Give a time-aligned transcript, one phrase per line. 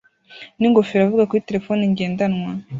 [0.59, 2.51] n'ingofero avuga kuri terefone ngendanwa